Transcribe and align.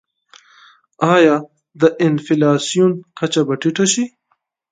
آیا 1.15 1.35
د 1.81 1.81
انفلاسیون 2.05 2.91
کچه 3.17 3.41
به 3.47 3.55
ټیټه 3.61 3.85
شي؟ 3.93 4.03